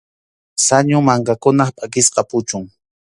Sañu 0.65 0.97
mankakunap 1.07 1.71
pʼakisqa 1.77 2.21
puchun. 2.29 2.63